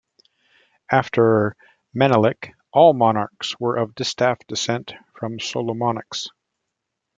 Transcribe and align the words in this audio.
After 0.91 1.55
Menelik, 1.93 2.53
all 2.73 2.93
monarchs 2.95 3.53
were 3.59 3.75
of 3.77 3.93
distaff 3.93 4.39
descent 4.47 4.95
from 5.13 5.37
Solomonics. 5.37 6.29